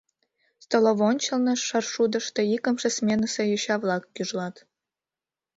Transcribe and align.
Столовый 0.65 1.07
ончылно 1.11 1.53
шаршудышто 1.67 2.41
икымше 2.55 2.89
сменысе 2.95 3.43
йоча-влак 3.51 4.03
гӱжлат. 4.15 4.55